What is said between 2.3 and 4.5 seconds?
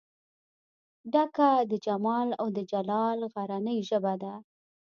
او دجلال غرنۍ ژبه ده